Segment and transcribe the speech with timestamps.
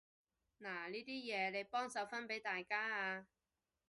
[0.59, 3.27] 嗱呢啲嘢，你幫手分畀大家啊